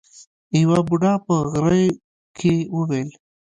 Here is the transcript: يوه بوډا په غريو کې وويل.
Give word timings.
يوه 0.59 0.79
بوډا 0.87 1.13
په 1.25 1.35
غريو 1.51 1.93
کې 2.37 2.53
وويل. 2.75 3.09